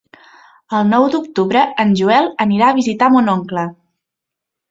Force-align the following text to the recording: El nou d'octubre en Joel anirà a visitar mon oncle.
El 0.77 0.87
nou 0.93 1.03
d'octubre 1.15 1.63
en 1.83 1.91
Joel 2.01 2.31
anirà 2.47 2.71
a 2.71 2.77
visitar 2.79 3.11
mon 3.17 3.31
oncle. 3.37 3.67